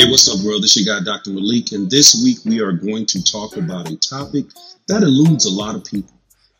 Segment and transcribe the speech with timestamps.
[0.00, 0.62] Hey, what's up, world?
[0.62, 1.28] This your guy, Dr.
[1.28, 4.46] Malik, and this week we are going to talk about a topic
[4.88, 6.14] that eludes a lot of people.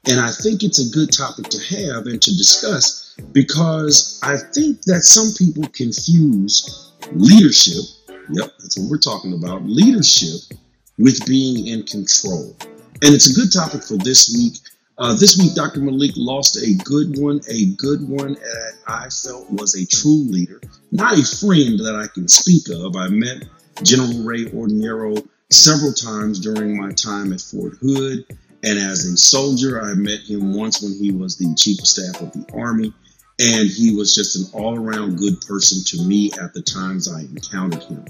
[0.07, 4.83] And I think it's a good topic to have and to discuss because I think
[4.83, 7.83] that some people confuse leadership,
[8.31, 10.59] yep, that's what we're talking about, leadership
[10.99, 12.55] with being in control.
[13.01, 14.59] And it's a good topic for this week
[15.01, 15.81] uh, this week, Dr.
[15.81, 20.61] Malik lost a good one, a good one that I felt was a true leader,
[20.93, 22.95] not a friend that I can speak of.
[22.97, 23.45] I met
[23.83, 28.27] General Ray Odierno several times during my time at Fort Hood,
[28.63, 32.21] and as a soldier, I met him once when he was the Chief of Staff
[32.21, 32.93] of the Army,
[33.39, 37.21] and he was just an all around good person to me at the times I
[37.21, 38.05] encountered him.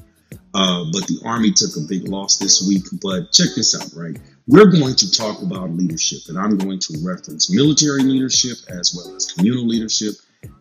[0.52, 2.84] Uh, but the Army took a big loss this week.
[3.00, 4.18] But check this out, right?
[4.46, 9.14] We're going to talk about leadership, and I'm going to reference military leadership as well
[9.14, 10.14] as communal leadership,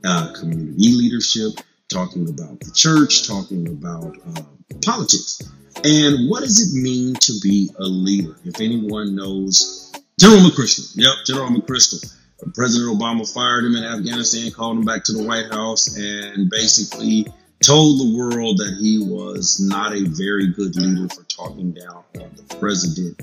[0.05, 4.43] uh, community leadership, talking about the church, talking about uh,
[4.85, 5.41] politics.
[5.84, 8.35] And what does it mean to be a leader?
[8.43, 12.15] If anyone knows General McChrystal, yep, General McChrystal.
[12.54, 17.27] President Obama fired him in Afghanistan, called him back to the White House, and basically
[17.63, 22.32] told the world that he was not a very good leader for talking down on
[22.35, 23.21] the president.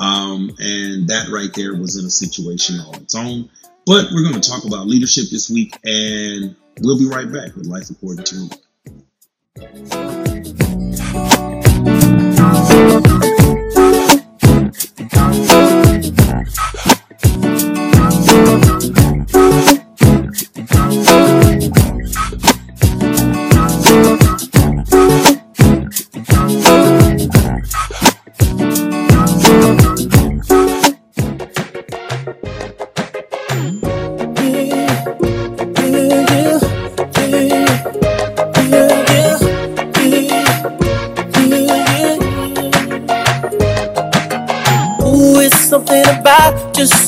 [0.00, 3.50] Um, and that right there was in a situation all its own.
[3.86, 7.66] But we're going to talk about leadership this week, and we'll be right back with
[7.66, 8.50] Life According to
[9.56, 10.63] just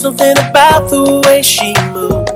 [0.06, 2.30] something about the way she moved.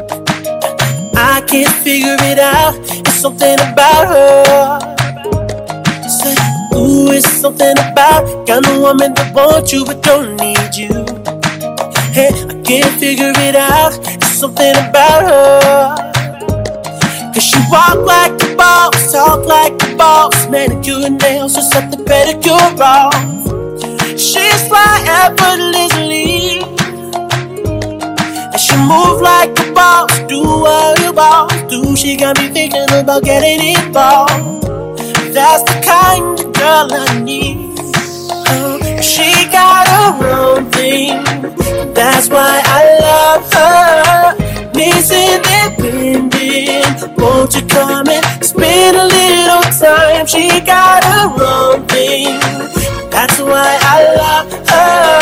[1.15, 2.75] I can't figure it out.
[3.07, 4.81] It's something about her.
[6.19, 6.35] Say,
[6.75, 10.91] ooh, it's something about kind of woman that wants you but don't need you.
[12.11, 13.95] Hey, I can't figure it out.
[14.19, 15.95] It's something about her.
[17.33, 21.89] Cause she walk like a boss, talk like a boss, manicure and nails, just set
[21.93, 23.15] the pedicure off.
[24.19, 25.90] She's fly effortlessly.
[28.89, 31.97] Move like a boss, do what you boss do.
[31.97, 34.67] She got me thinking about getting involved.
[35.33, 37.71] That's the kind of girl I need.
[39.03, 41.23] She got her own thing.
[41.95, 44.71] That's why I love her.
[44.75, 47.19] Missing Miss Independent.
[47.19, 50.27] Won't you come and spend a little time?
[50.27, 52.41] She got her own thing.
[53.11, 55.20] That's why I love her.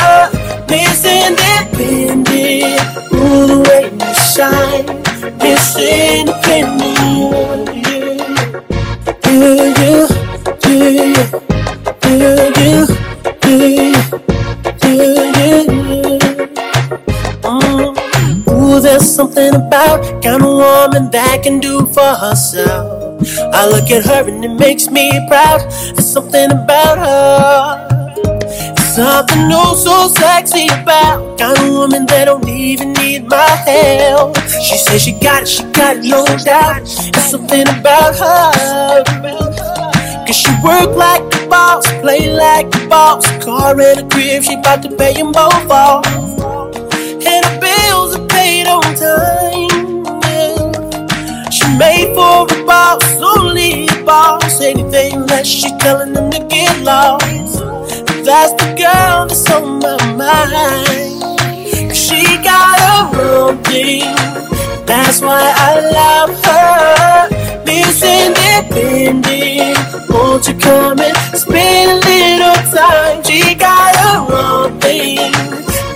[4.38, 4.86] You shine.
[5.38, 6.78] Miss Independent.
[9.24, 10.06] Yeah, yeah,
[10.64, 11.28] yeah,
[12.04, 12.86] yeah, yeah, yeah.
[18.50, 23.22] Ooh, there's something about kind of woman that can do for herself.
[23.52, 25.60] I look at her and it makes me proud.
[25.60, 27.97] There's something about her.
[28.98, 34.36] Something oh so sexy about kind of woman that don't even need my help.
[34.60, 36.82] She says she got it, she got it, no doubt.
[36.82, 39.04] There's something about her.
[40.26, 43.24] Cause she work like a boss, play like a boss.
[43.44, 46.04] Car and a crib, she about to pay them both off.
[47.22, 49.70] And her bills are paid on time.
[51.52, 54.60] She made for a boss, only a boss.
[54.60, 57.67] Anything that she telling them to get lost.
[58.28, 61.96] That's the girl that's on my mind.
[61.96, 64.04] She got her own thing.
[64.84, 67.30] That's why I love her.
[67.64, 69.78] Miss Independent.
[70.10, 73.22] Won't you come and spend a little time?
[73.24, 75.32] She got her own thing.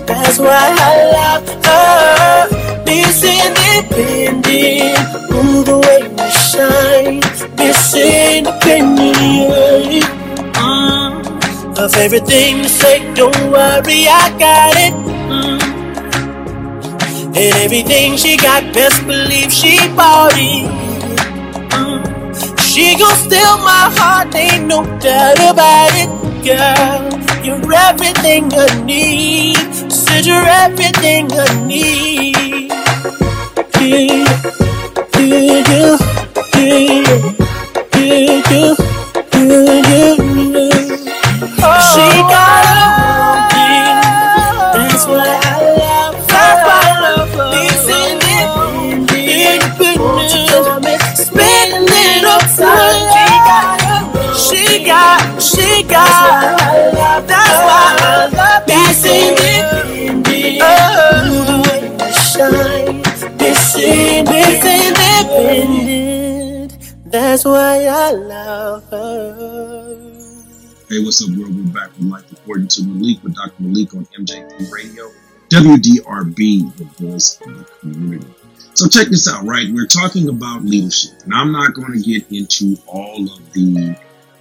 [0.06, 2.48] That's why I love her.
[2.86, 4.96] Miss Independent.
[5.34, 7.20] Ooh, the way you shine.
[7.58, 10.21] Miss Independent.
[11.76, 14.92] Her favorite thing to say, don't worry, I got it.
[15.32, 15.62] Mm.
[17.34, 20.68] And everything she got, best believe she bought it.
[21.72, 22.60] Mm.
[22.60, 26.10] She gon' steal my heart, ain't no doubt about it,
[26.44, 27.22] girl.
[27.42, 29.56] You're everything I need.
[29.90, 32.70] Said you're everything I need.
[33.80, 34.28] Yeah,
[35.18, 35.96] yeah, yeah,
[36.54, 37.02] yeah,
[37.96, 38.74] yeah,
[39.34, 40.31] yeah, yeah.
[41.64, 41.78] Oh.
[41.94, 43.86] She got a woman.
[44.74, 46.18] That's what I love.
[46.26, 47.54] That's what I love for.
[47.54, 50.98] Independent, independent.
[51.16, 54.10] Spending little time.
[54.34, 56.58] She got, she got.
[57.26, 58.34] That's what I love.
[58.66, 60.26] That's independent.
[60.62, 63.02] Oh, shine.
[63.38, 66.72] This independent.
[67.06, 69.91] That's why I love her.
[70.92, 71.56] Hey, what's up, world?
[71.56, 73.54] We're back from Life According to Malik with Dr.
[73.60, 75.10] Malik on MJP Radio,
[75.48, 78.26] WDRB, the voice of the community.
[78.74, 79.68] So check this out, right?
[79.72, 83.96] We're talking about leadership, and I'm not going to get into all of the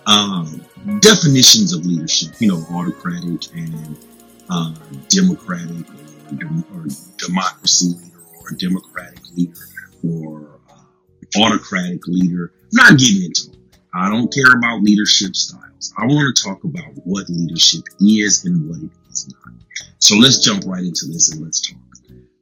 [0.08, 0.62] um,
[1.00, 3.96] definitions of leadership, you know, autocratic and
[4.50, 4.74] uh,
[5.08, 6.86] democratic or, dem- or,
[7.18, 9.62] democracy leader or democratic leader
[10.06, 12.52] or uh, autocratic leader.
[12.62, 13.80] I'm not getting into it.
[13.94, 15.71] I don't care about leadership styles.
[15.98, 19.54] I want to talk about what leadership is and what it is not.
[20.00, 21.80] So let's jump right into this and let's talk.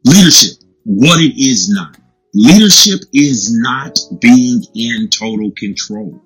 [0.06, 1.97] Leadership, what it is not.
[2.33, 6.21] Leadership is not being in total control.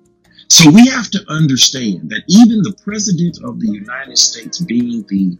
[0.48, 5.38] So we have to understand that even the president of the United States being the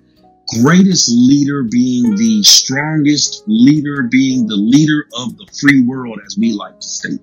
[0.62, 6.52] greatest leader, being the strongest leader, being the leader of the free world, as we
[6.52, 7.20] like to state,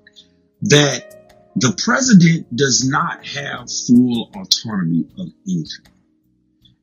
[0.62, 1.21] that
[1.56, 5.86] the president does not have full autonomy of anything.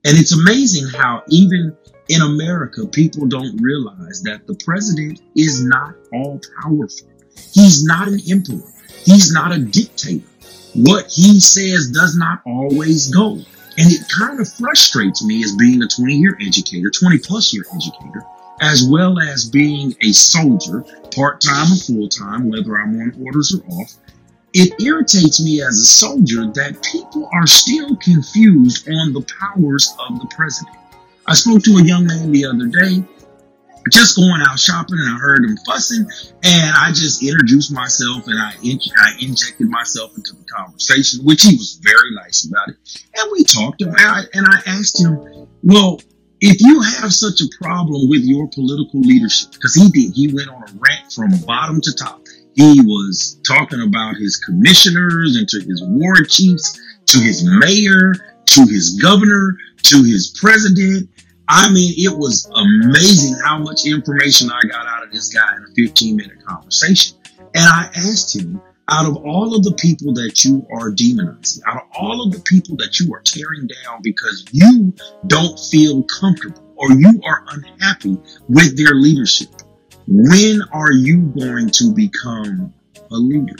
[0.05, 1.75] And it's amazing how even
[2.07, 7.09] in America, people don't realize that the president is not all powerful.
[7.53, 8.67] He's not an emperor.
[9.05, 10.25] He's not a dictator
[10.75, 13.31] what he says does not always go.
[13.77, 17.63] And it kind of frustrates me as being a 20 year educator, 20 plus year
[17.73, 18.23] educator,
[18.61, 20.83] as well as being a soldier,
[21.15, 23.93] part time or full time, whether I'm on orders or off.
[24.53, 30.19] It irritates me as a soldier that people are still confused on the powers of
[30.19, 30.75] the president.
[31.27, 33.03] I spoke to a young man the other day
[33.91, 36.05] just going out shopping and I heard him fussing
[36.43, 41.43] and I just introduced myself and I, in, I injected myself into the conversation, which
[41.43, 42.75] he was very nice about it.
[43.15, 46.01] And we talked and I, and I asked him, well,
[46.41, 50.49] if you have such a problem with your political leadership, because he did, he went
[50.49, 52.21] on a rant from bottom to top.
[52.59, 58.13] He was talking about his commissioners and to his war chiefs, to his mayor,
[58.47, 61.09] to his governor, to his president,
[61.51, 65.63] I mean, it was amazing how much information I got out of this guy in
[65.63, 67.17] a 15 minute conversation.
[67.39, 68.61] And I asked him,
[68.91, 72.39] out of all of the people that you are demonizing, out of all of the
[72.41, 74.93] people that you are tearing down because you
[75.27, 78.17] don't feel comfortable or you are unhappy
[78.47, 79.49] with their leadership,
[80.11, 82.73] when are you going to become
[83.11, 83.55] a leader?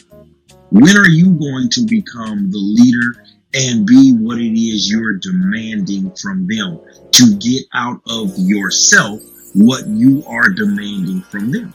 [0.72, 3.24] When are you going to become the leader
[3.54, 6.80] and be what it is you're demanding from them
[7.12, 9.22] to get out of yourself
[9.54, 11.74] what you are demanding from them.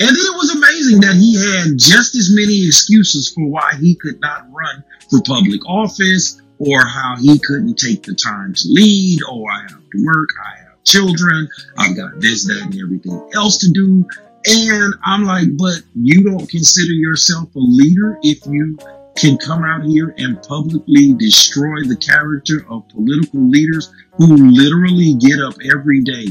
[0.00, 3.94] And then it was amazing that he had just as many excuses for why he
[3.94, 9.20] could not run for public office or how he couldn't take the time to lead.
[9.28, 10.30] Oh, I have to work.
[10.44, 11.48] I children.
[11.78, 14.06] I've got this, that, and everything else to do.
[14.44, 18.76] And I'm like, but you don't consider yourself a leader if you
[19.16, 25.38] can come out here and publicly destroy the character of political leaders who literally get
[25.40, 26.26] up every day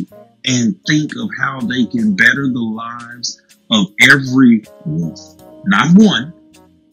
[0.46, 5.16] and think of how they can better the lives of everyone.
[5.66, 6.34] Not one,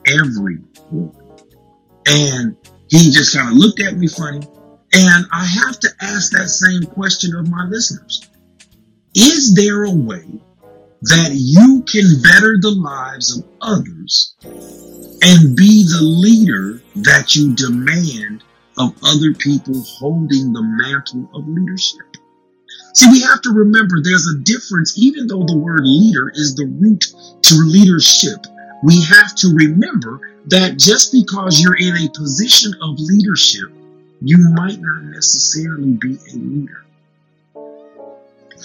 [0.07, 0.69] everyone.
[2.07, 2.57] And
[2.91, 4.47] he just kind of looked at me funny.
[4.93, 8.29] And I have to ask that same question of my listeners.
[9.15, 10.27] Is there a way
[11.03, 18.43] that you can better the lives of others and be the leader that you demand
[18.79, 22.17] of other people holding the mantle of leadership.
[22.95, 26.67] See, we have to remember there's a difference, even though the word leader is the
[26.67, 27.05] root
[27.43, 28.47] to leadership.
[28.83, 33.71] We have to remember that just because you're in a position of leadership,
[34.21, 36.85] you might not necessarily be a leader.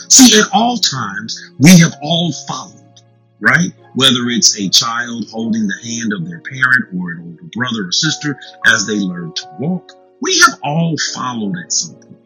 [0.10, 3.01] See, at all times, we have all followed,
[3.39, 3.72] right?
[3.95, 7.91] whether it's a child holding the hand of their parent or an older brother or
[7.91, 9.91] sister as they learn to walk.
[10.22, 12.17] We have all followed at some point,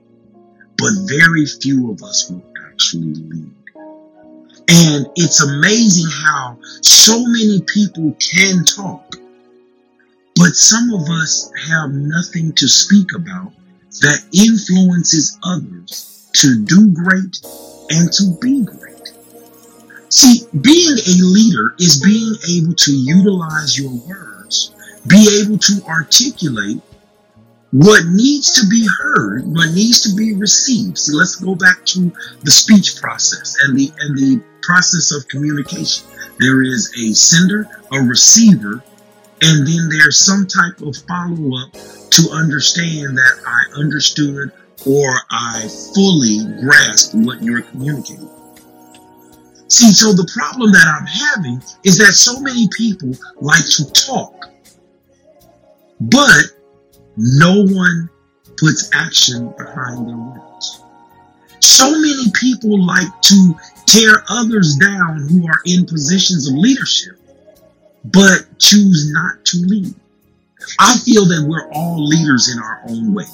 [0.78, 3.52] but very few of us will actually lead.
[4.70, 9.16] And it's amazing how so many people can talk,
[10.38, 13.52] but some of us have nothing to speak about
[14.02, 17.40] that influences others to do great
[17.90, 19.14] and to be great.
[20.10, 24.74] See, being a leader is being able to utilize your words,
[25.08, 26.82] be able to articulate
[27.72, 30.98] what needs to be heard, what needs to be received.
[30.98, 32.12] See, let's go back to
[32.44, 36.08] the speech process and the and the process of communication.
[36.40, 38.84] There is a sender, a receiver,
[39.42, 41.74] And then there's some type of follow up
[42.12, 44.52] to understand that I understood
[44.86, 48.30] or I fully grasped what you're communicating.
[49.70, 54.46] See, so the problem that I'm having is that so many people like to talk,
[56.00, 56.46] but
[57.18, 58.10] no one
[58.58, 60.82] puts action behind their words.
[61.60, 67.20] So many people like to tear others down who are in positions of leadership,
[68.12, 69.94] but choose not to lead.
[70.80, 73.26] I feel that we're all leaders in our own way.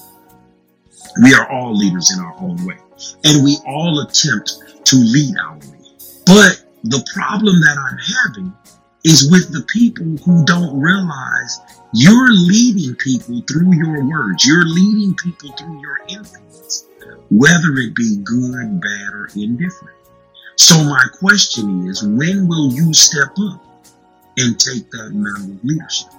[1.22, 2.78] We are all leaders in our own way.
[3.24, 5.80] And we all attempt to lead our way.
[6.26, 8.54] But the problem that I'm having
[9.04, 11.60] is with the people who don't realize
[11.94, 14.46] you're leading people through your words.
[14.46, 16.88] You're leading people through your influence,
[17.30, 19.96] whether it be good, bad, or indifferent.
[20.56, 23.73] So my question is, when will you step up
[24.38, 26.10] and take that mantle of leadership?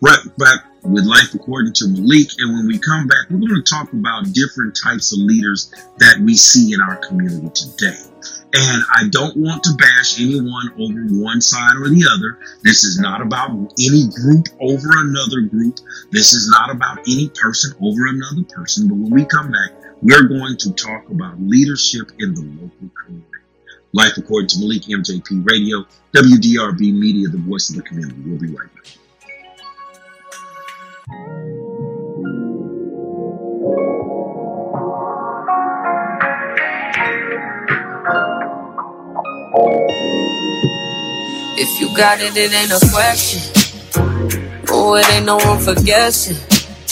[0.00, 2.28] Right back with life according to Malik.
[2.38, 6.20] And when we come back, we're going to talk about different types of leaders that
[6.20, 7.96] we see in our community today.
[8.56, 12.38] And I don't want to bash anyone over one side or the other.
[12.62, 15.80] This is not about any group over another group.
[16.10, 18.88] This is not about any person over another person.
[18.88, 23.33] But when we come back, we're going to talk about leadership in the local community.
[23.94, 28.20] Life according to Malik MJP Radio, WDRB Media, the voice of the community.
[28.26, 28.84] We'll be right back.
[41.56, 43.42] If you got it, it ain't a question.
[44.70, 46.36] Oh, it ain't no room for guessing.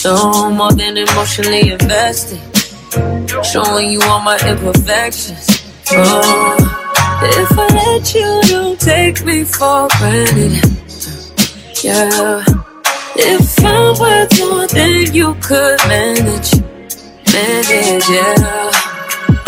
[0.05, 2.39] No more than emotionally invested.
[3.43, 5.49] Showing you all my imperfections.
[5.91, 6.79] Oh,
[7.25, 10.63] if I let you, don't take me for granted.
[11.83, 12.43] Yeah.
[13.15, 16.61] If I'm worth more than you could manage,
[17.31, 18.71] manage, yeah.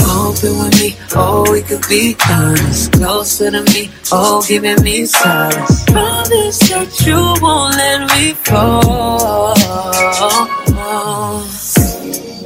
[0.08, 2.92] Open with me, oh, we could be honest.
[2.94, 5.84] Closer to me, oh, giving me silence.
[5.86, 9.56] Promise that you won't let me fall.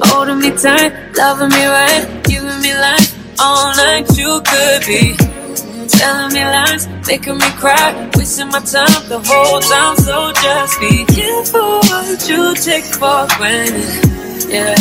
[0.01, 5.15] Holding me tight, loving me right, giving me life all night you could be.
[5.87, 9.95] Telling me lies, making me cry, wasting my time the whole time.
[9.97, 14.49] So just be careful what you take for granted.
[14.49, 14.75] Yeah.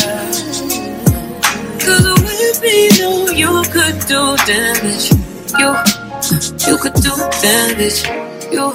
[1.78, 5.10] Cause with me, know you could do damage.
[5.58, 5.70] You,
[6.66, 8.04] you could do damage.
[8.52, 8.74] You,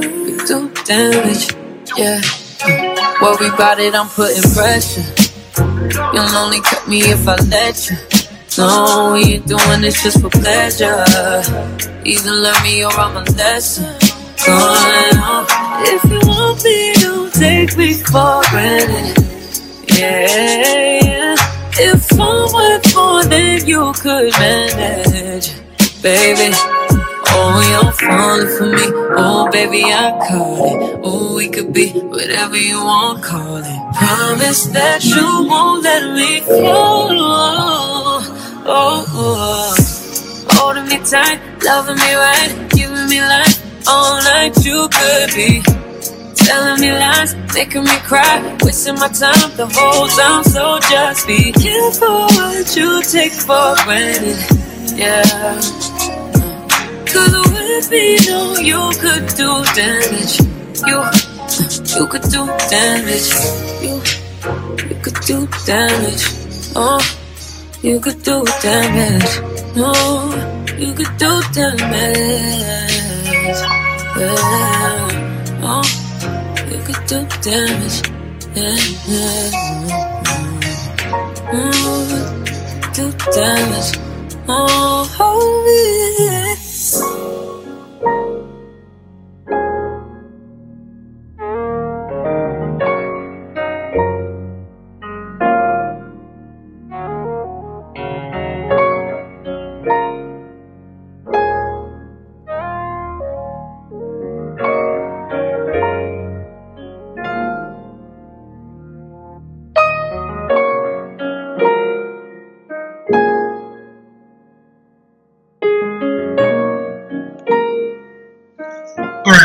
[0.00, 1.54] you could do damage.
[1.96, 2.20] Yeah.
[3.20, 5.04] Worry about it, I'm putting pressure.
[6.14, 8.17] You'll only cut me if I let you.
[8.58, 11.04] No, you ain't doing this just for pleasure.
[12.04, 13.84] Either love me or I'm a lesson.
[14.48, 15.46] on.
[15.86, 19.16] If you want me, don't take me for granted.
[19.96, 21.36] Yeah, yeah.
[21.78, 25.54] If I'm worth more than you could manage,
[26.02, 26.50] baby.
[27.30, 28.86] Oh, you're falling for me.
[29.16, 31.00] Oh, baby, I caught it.
[31.04, 33.94] Oh, we could be whatever you want, call it.
[33.94, 37.78] Promise that you won't let me fall.
[38.70, 39.74] Oh, oh.
[40.50, 44.52] Holding me tight, loving me right, giving me life all night.
[44.62, 45.62] You could be
[46.36, 50.44] telling me lies, making me cry, wasting my time the whole time.
[50.44, 54.36] So just be careful what you take for granted.
[55.00, 55.24] Yeah.
[57.08, 60.44] Cause with me, know you could do damage.
[60.84, 60.98] You,
[61.96, 63.32] you could do damage.
[63.80, 63.96] You,
[64.90, 66.24] you could do damage.
[66.76, 67.00] Oh,
[67.82, 69.40] you could do damage.
[69.76, 69.92] No,
[70.78, 72.98] you could do damage.
[74.18, 75.60] Yeah.
[75.62, 76.08] Oh
[76.70, 78.02] you could do damage.
[78.54, 78.76] Yeah,
[79.08, 79.50] yeah.
[81.52, 83.98] Mm, do damage.
[84.48, 85.64] Oh, oh
[86.18, 87.57] yeah.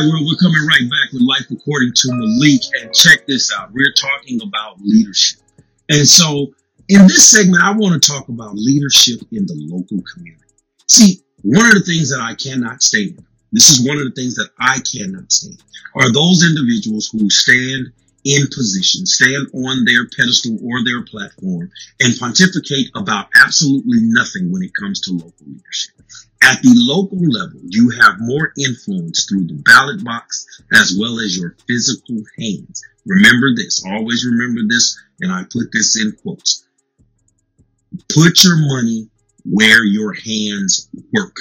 [0.08, 2.62] We're coming right back with Life According to Malik.
[2.82, 3.72] And check this out.
[3.72, 5.40] We're talking about leadership.
[5.90, 6.54] And so
[6.90, 10.44] in this segment, I want to talk about leadership in the local community.
[10.88, 14.36] See, one of the things that I cannot stand, This is one of the things
[14.36, 15.62] that I cannot stand
[15.96, 17.92] are those individuals who stand
[18.26, 24.64] in position, stand on their pedestal or their platform and pontificate about absolutely nothing when
[24.64, 25.96] it comes to local leadership.
[26.42, 31.38] At the local level, you have more influence through the ballot box as well as
[31.38, 32.84] your physical hands.
[33.06, 36.66] Remember this, always remember this, and I put this in quotes.
[38.10, 39.10] Put your money
[39.46, 41.36] where your hands work.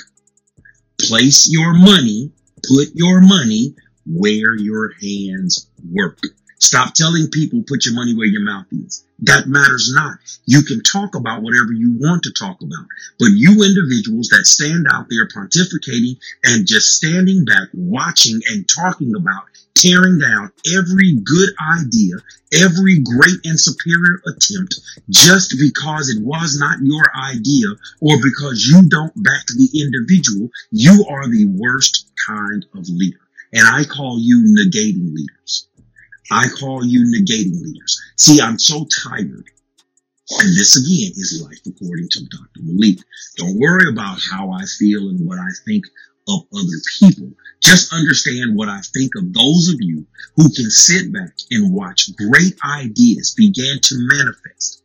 [1.00, 2.32] Place your money,
[2.68, 3.74] put your money
[4.06, 6.18] where your hands work.
[6.62, 9.04] Stop telling people put your money where your mouth is.
[9.22, 10.18] That matters not.
[10.46, 12.86] You can talk about whatever you want to talk about,
[13.18, 19.12] but you individuals that stand out there pontificating and just standing back, watching and talking
[19.16, 19.42] about
[19.74, 21.50] tearing down every good
[21.82, 22.14] idea,
[22.54, 24.78] every great and superior attempt
[25.10, 31.04] just because it was not your idea or because you don't back the individual, you
[31.10, 33.18] are the worst kind of leader.
[33.52, 35.68] And I call you negating leaders.
[36.32, 38.00] I call you negating leaders.
[38.16, 39.44] See, I'm so tired.
[40.30, 42.62] And this again is life according to Dr.
[42.62, 42.98] Malik.
[43.36, 45.84] Don't worry about how I feel and what I think
[46.28, 47.32] of other people.
[47.60, 52.14] Just understand what I think of those of you who can sit back and watch
[52.16, 54.82] great ideas begin to manifest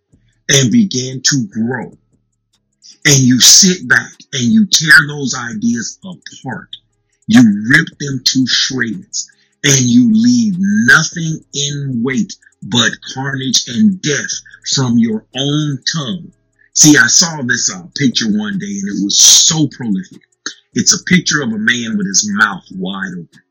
[0.49, 1.97] and begin to grow.
[3.05, 6.69] And you sit back and you tear those ideas apart.
[7.27, 9.29] You rip them to shreds
[9.63, 14.31] and you leave nothing in wait but carnage and death
[14.73, 16.31] from your own tongue.
[16.73, 20.21] See, I saw this uh, picture one day and it was so prolific.
[20.73, 23.41] It's a picture of a man with his mouth wide open.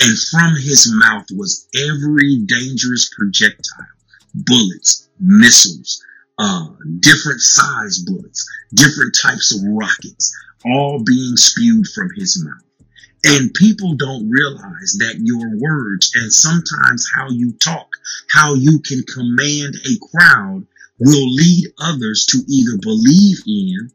[0.00, 3.86] And from his mouth was every dangerous projectile,
[4.34, 6.04] bullets, missiles,
[6.38, 6.66] uh,
[7.00, 12.83] different size bullets, different types of rockets, all being spewed from his mouth.
[13.24, 17.88] And people don't realize that your words and sometimes how you talk,
[18.32, 20.66] how you can command a crowd
[20.98, 23.90] will lead others to either believe in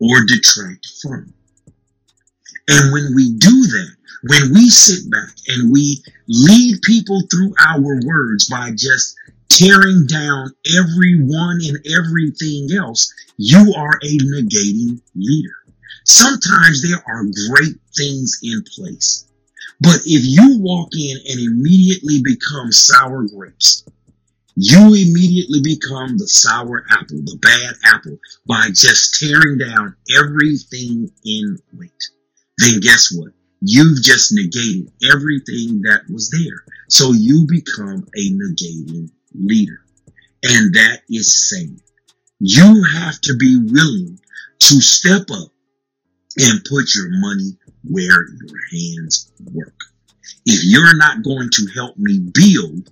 [0.00, 1.32] or detract from.
[2.68, 8.00] And when we do that, when we sit back and we lead people through our
[8.06, 9.16] words by just
[9.48, 15.61] tearing down everyone and everything else, you are a negating leader.
[16.04, 19.26] Sometimes there are great things in place.
[19.80, 23.84] But if you walk in and immediately become sour grapes,
[24.54, 31.58] you immediately become the sour apple, the bad apple, by just tearing down everything in
[31.72, 31.90] wait.
[32.58, 33.32] Then guess what?
[33.60, 36.64] You've just negated everything that was there.
[36.88, 39.80] So you become a negating leader.
[40.42, 41.80] And that is saying
[42.40, 44.18] you have to be willing
[44.58, 45.48] to step up
[46.38, 49.74] and put your money where your hands work.
[50.46, 52.90] If you're not going to help me build,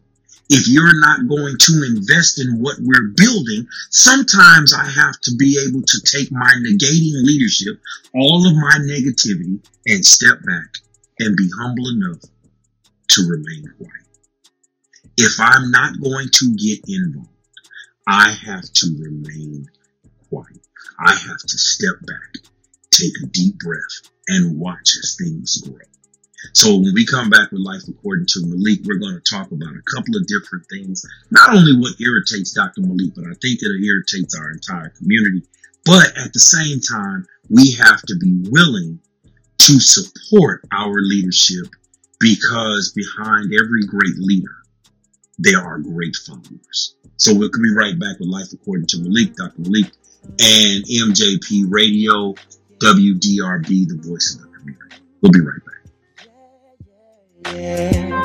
[0.48, 5.64] if you're not going to invest in what we're building, sometimes I have to be
[5.66, 7.80] able to take my negating leadership,
[8.14, 10.74] all of my negativity, and step back
[11.20, 12.22] and be humble enough
[13.10, 14.06] to remain quiet.
[15.16, 17.28] If I'm not going to get involved,
[18.06, 19.68] I have to remain
[20.28, 20.66] quiet.
[20.98, 22.49] I have to step back
[22.90, 25.78] take a deep breath and watch as things grow.
[26.52, 29.74] So when we come back with Life According to Malik, we're going to talk about
[29.74, 31.04] a couple of different things.
[31.30, 32.80] Not only what irritates Dr.
[32.80, 35.42] Malik, but I think it irritates our entire community.
[35.84, 39.00] But at the same time, we have to be willing
[39.58, 41.66] to support our leadership
[42.18, 44.56] because behind every great leader,
[45.38, 46.94] there are great followers.
[47.16, 49.60] So we'll be right back with Life According to Malik, Dr.
[49.60, 49.92] Malik,
[50.38, 52.34] and MJP Radio
[52.82, 54.96] WDRB, the voice of the community.
[55.20, 57.54] We'll be right back.
[57.54, 58.22] Yeah.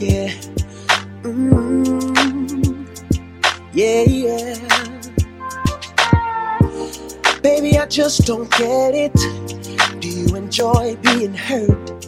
[0.00, 0.32] Yeah.
[1.22, 2.86] Mm,
[3.72, 4.56] yeah, yeah.
[7.42, 9.14] Baby, I just don't get it.
[10.00, 12.06] Do you enjoy being hurt?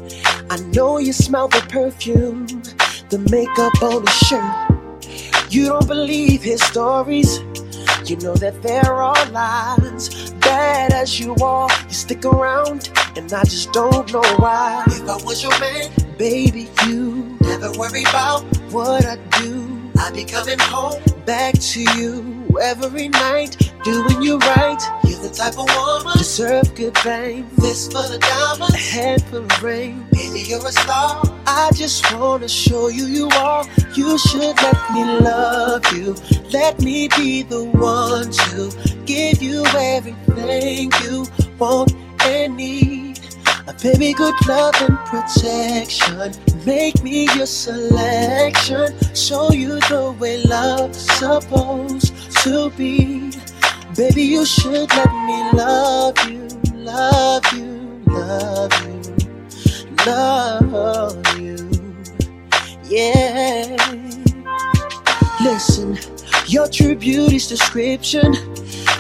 [0.51, 2.47] I know you smell the perfume,
[3.11, 4.73] the makeup on his shirt.
[5.53, 7.41] You don't believe his stories.
[8.05, 10.33] You know that there are lines.
[10.33, 14.83] Bad as you are, you stick around, and I just don't know why.
[14.89, 19.91] If I was your man, baby, you never worry about what I do.
[19.99, 24.79] I'd be coming home back to you every night, doing you right.
[25.05, 27.49] You're the type of woman deserve good fame.
[27.57, 30.07] This for the diamonds, a head full of rain.
[30.13, 31.23] Baby, you're a star.
[31.47, 33.65] I just wanna show you you are.
[33.95, 36.15] You should let me love you.
[36.51, 41.27] Let me be the one to give you everything you
[41.59, 41.93] want
[42.25, 43.21] and need.
[43.67, 46.33] A baby, good love and protection.
[46.65, 48.95] Make me your selection.
[49.15, 53.33] Show you the way love's supposed to be.
[53.97, 59.03] Baby, you should let me love you, love you, love you,
[60.07, 61.69] love you.
[62.85, 63.77] Yeah.
[65.43, 65.99] Listen,
[66.47, 68.33] your true beauty's description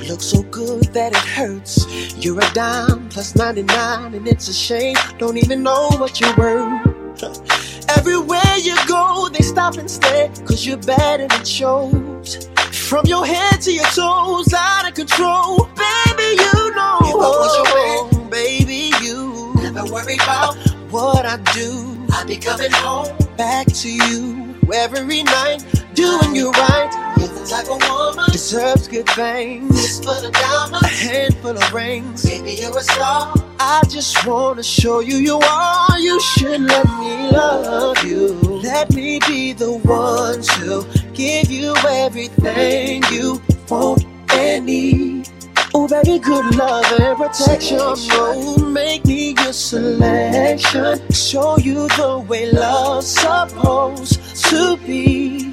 [0.06, 1.86] looks so good that it hurts.
[2.22, 4.96] You're a dime plus 99, and it's a shame.
[5.16, 7.22] Don't even know what you're worth.
[7.96, 12.51] Everywhere you go, they stop and stare, cause you're and it shows.
[12.92, 15.64] From your head to your toes, out of control.
[15.64, 16.98] Baby, you know.
[17.00, 20.58] If I was your man, baby, you never worry about
[20.90, 21.96] what I do.
[22.10, 27.14] I'll be coming home back to you every night, doing you right.
[27.16, 30.04] You're the type of woman deserves good things.
[30.04, 32.28] Full of diamonds, a handful of rings.
[32.28, 33.32] Baby, you're a star.
[33.58, 35.98] I just wanna show you you are.
[35.98, 38.34] You should let me love you.
[38.62, 45.28] Let me be the one to give you everything you want and need.
[45.74, 47.78] Oh, baby, good love and protection.
[47.80, 51.00] Oh, make me your selection.
[51.10, 55.52] Show you the way love's supposed to be.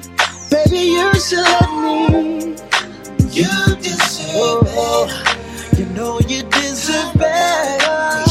[0.50, 2.56] Baby, you should let me.
[3.30, 5.78] You deserve it.
[5.78, 8.29] You know you deserve better.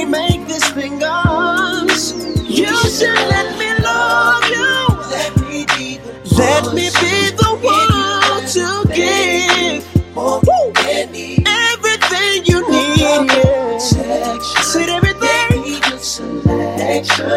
[0.00, 2.14] We make this thing us?
[2.48, 4.72] You should let me love you.
[5.10, 9.84] Let me be the Let me be the one to give
[11.46, 13.80] everything you need.
[14.70, 15.60] Said everything.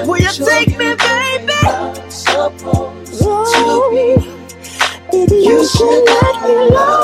[0.08, 1.60] Will you take me, baby?
[3.21, 3.91] Whoa.
[5.12, 7.02] Baby, you should let me love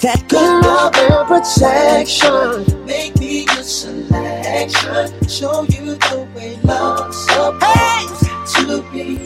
[0.00, 2.86] That good love and protection.
[2.86, 5.28] Make me your selection.
[5.28, 9.18] Show you the way love's supposed to be.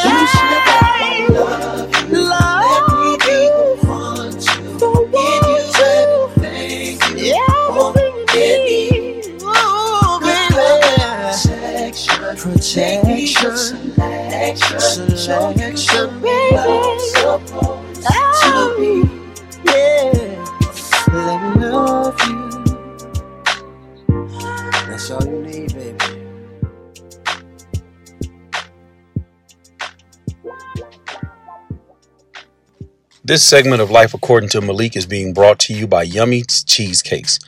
[0.00, 2.24] You should me love you.
[2.24, 4.56] Let me be the one to
[5.12, 9.42] give you everything you want and need.
[9.42, 10.56] Oh, baby.
[11.36, 16.98] Protection, protection, selection, selection, baby.
[17.00, 17.69] Supposed
[33.30, 37.38] This segment of Life According to Malik is being brought to you by Yummy Cheesecakes.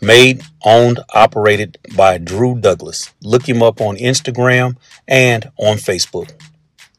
[0.00, 3.12] Made, owned, operated by Drew Douglas.
[3.20, 4.76] Look him up on Instagram
[5.08, 6.30] and on Facebook.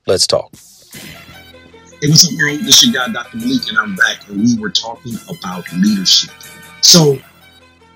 [0.05, 0.53] Let's talk.
[0.53, 2.59] Hey, what's up, world?
[2.59, 3.37] This is your guy, Dr.
[3.37, 6.31] Malik, and I'm back, and we were talking about leadership.
[6.81, 7.17] So,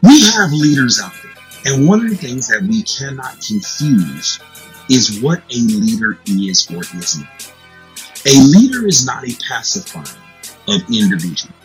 [0.04, 4.40] we have leaders out there, and one of the things that we cannot confuse
[4.90, 7.54] is what a leader is or is not.
[8.26, 10.06] A leader is not a pacifier
[10.72, 11.56] of individuals.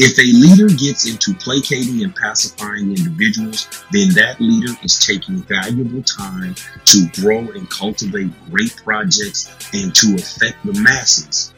[0.00, 6.04] If a leader gets into placating and pacifying individuals, then that leader is taking valuable
[6.04, 11.52] time to grow and cultivate great projects and to affect the masses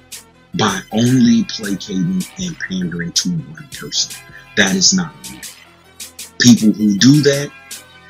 [0.54, 4.16] by only placating and pandering to one person.
[4.56, 5.46] That is not leader.
[6.40, 7.50] People who do that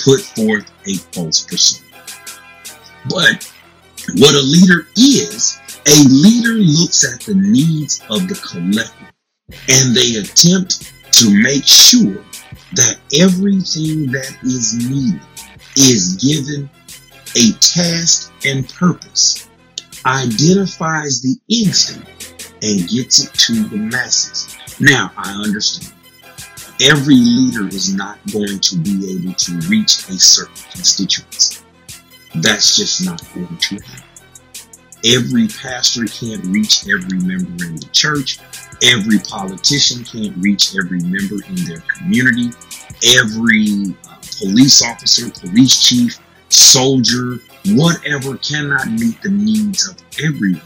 [0.05, 1.87] put forth a false persona.
[3.09, 3.53] But
[4.17, 9.11] what a leader is, a leader looks at the needs of the collective
[9.69, 12.25] and they attempt to make sure
[12.75, 15.21] that everything that is needed
[15.77, 16.71] is given
[17.37, 19.49] a task and purpose,
[20.07, 24.57] identifies the instinct, and gets it to the masses.
[24.81, 25.95] Now, I understand.
[26.83, 31.63] Every leader is not going to be able to reach a certain constituency.
[32.37, 34.05] That's just not going to happen.
[35.05, 38.39] Every pastor can't reach every member in the church.
[38.83, 42.51] Every politician can't reach every member in their community.
[43.17, 46.19] Every uh, police officer, police chief,
[46.51, 50.61] soldier, whatever cannot meet the needs of everyone.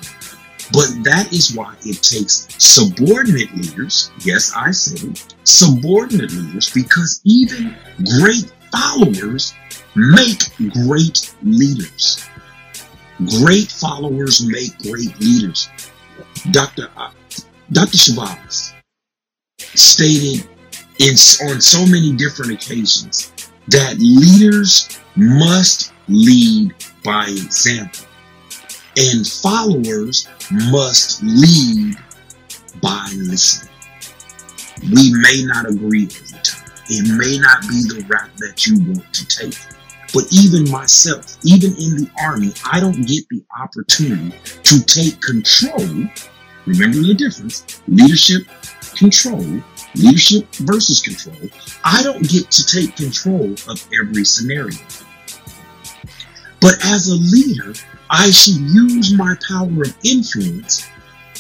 [0.73, 4.11] But that is why it takes subordinate leaders.
[4.25, 7.77] Yes, I said it, subordinate leaders because even
[8.21, 9.55] great followers
[9.95, 10.41] make
[10.87, 12.29] great leaders.
[13.41, 15.69] Great followers make great leaders.
[16.51, 16.89] Dr.
[16.97, 17.11] Uh,
[17.73, 17.97] Dr.
[17.97, 18.73] Shabazz
[19.59, 20.47] stated
[20.99, 21.15] in,
[21.49, 23.33] on so many different occasions
[23.69, 28.07] that leaders must lead by example
[28.97, 30.29] and followers
[30.71, 31.97] must lead
[32.81, 33.71] by listening.
[34.93, 36.71] We may not agree every time.
[36.89, 39.59] It may not be the route that you want to take.
[40.15, 46.07] But even myself, even in the army, I don't get the opportunity to take control.
[46.67, 48.47] Remember the difference leadership,
[48.97, 49.45] control,
[49.97, 51.51] leadership versus control.
[51.85, 54.79] I don't get to take control of every scenario.
[56.61, 57.75] But as a leader,
[58.09, 60.89] I should use my power of influence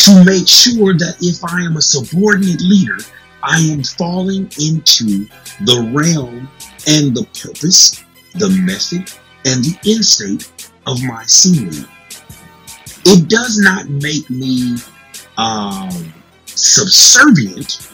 [0.01, 2.99] to make sure that if I am a subordinate leader,
[3.41, 5.27] I am falling into
[5.61, 6.49] the realm
[6.87, 9.11] and the purpose the method,
[9.45, 11.87] and the end state of my senior.
[13.07, 14.77] It does not make me
[15.37, 16.13] um,
[16.47, 17.91] subservient,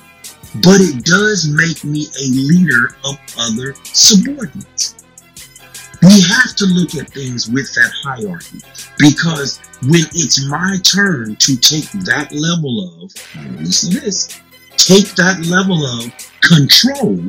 [0.62, 4.96] but it does make me a leader of other subordinates.
[6.02, 8.60] We have to look at things with that hierarchy
[8.98, 13.12] because when it's my turn to take that level of,
[13.60, 14.40] listen to this,
[14.76, 17.20] take that level of control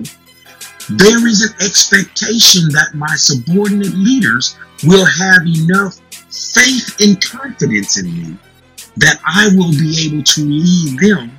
[0.98, 6.00] there is an expectation that my subordinate leaders will have enough
[6.30, 8.38] faith and confidence in me
[8.98, 11.32] that I will be able to lead them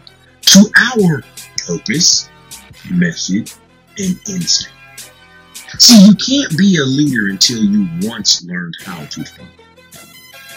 [0.42, 1.22] to our
[1.66, 2.28] purpose,
[2.90, 3.52] method,
[3.98, 4.72] and instinct.
[5.78, 9.48] See, you can't be a leader until you once learned how to follow.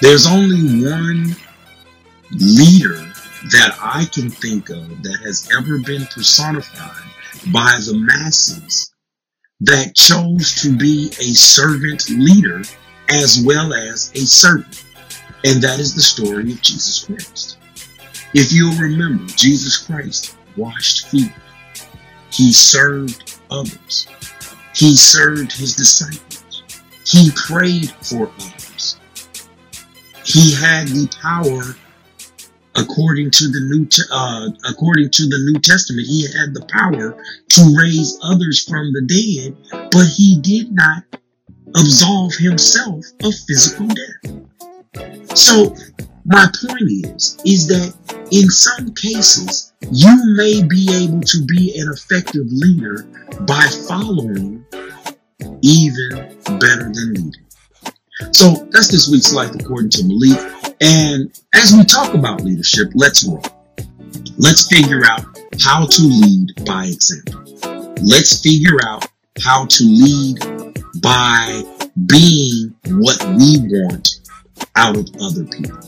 [0.02, 1.36] There's only one
[2.32, 3.14] leader
[3.52, 7.12] that I can think of that has ever been personified
[7.52, 8.92] by the masses
[9.62, 12.64] that chose to be a servant leader
[13.10, 14.84] as well as a servant.
[15.44, 17.58] And that is the story of Jesus Christ.
[18.34, 21.32] If you'll remember, Jesus Christ washed feet.
[22.32, 24.08] He served others.
[24.76, 26.64] He served his disciples.
[27.06, 28.98] He prayed for others.
[30.26, 31.76] He had the power
[32.76, 37.18] according to the new uh, according to the New Testament, he had the power
[37.50, 41.04] to raise others from the dead, but he did not
[41.76, 45.38] absolve himself of physical death.
[45.38, 45.76] So
[46.26, 47.94] my point is, is that
[48.32, 53.04] in some cases, you may be able to be an effective leader
[53.42, 54.66] by following
[55.62, 56.10] even
[56.60, 57.45] better than leading.
[58.32, 60.40] So that's this week's life according to Malik.
[60.82, 63.44] And as we talk about leadership, let's roll.
[64.38, 65.26] Let's figure out
[65.62, 67.44] how to lead by example.
[68.02, 69.06] Let's figure out
[69.42, 70.40] how to lead
[71.02, 71.64] by
[72.08, 74.20] being what we want
[74.76, 75.82] out of other people.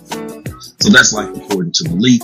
[0.80, 2.22] So that's Life according to Malik.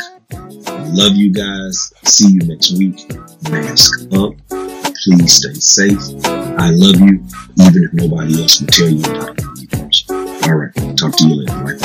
[0.94, 1.94] Love you guys.
[2.06, 3.10] See you next week.
[3.50, 4.63] Mask up.
[5.04, 6.00] Please stay safe.
[6.26, 7.26] I love you,
[7.60, 10.46] even if nobody else will tell you about it.
[10.48, 10.74] All right.
[10.98, 11.58] Talk to you later.
[11.58, 11.82] Right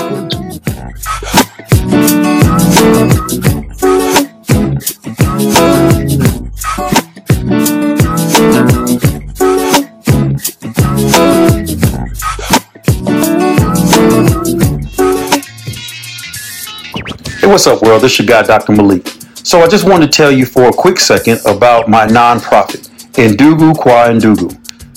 [17.40, 18.02] Hey, what's up, world?
[18.02, 18.72] This is your guy, Dr.
[18.72, 19.08] Malik.
[19.42, 22.87] So I just want to tell you for a quick second about my nonprofit,
[23.18, 24.52] Ndugu Kwa Ndugu.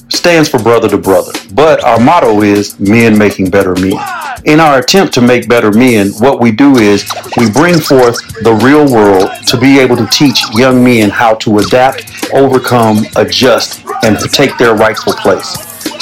[0.09, 3.97] Stands for brother to brother, but our motto is men making better men.
[4.43, 7.05] In our attempt to make better men, what we do is
[7.37, 11.59] we bring forth the real world to be able to teach young men how to
[11.59, 12.03] adapt,
[12.33, 15.47] overcome, adjust, and take their rightful place.